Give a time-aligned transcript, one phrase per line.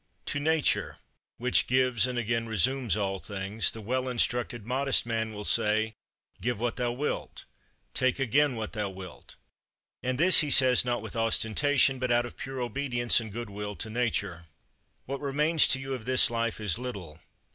[0.25, 0.25] 14.
[0.43, 0.97] To Nature,
[1.37, 5.93] which gives and again resumes all things, the well instructed, modest man will say:
[6.41, 7.45] "Give what thou wilt;
[7.93, 9.35] take again what thou wilt."
[10.01, 13.75] And this he says, not with ostentation, but out of pure obedience and good will
[13.75, 14.45] to Nature.
[15.01, 15.01] 15.
[15.05, 17.19] What remains to you of this life is little.